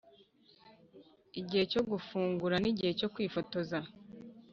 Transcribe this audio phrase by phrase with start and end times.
[1.39, 3.79] igihe cyo gufungura nigihe cyo kwifotoza.